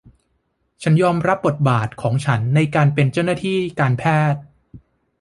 [0.81, 4.41] ฉันยอมรับบทบาทของฉันในการเป็นเจ้าหน้าที่การแพทย์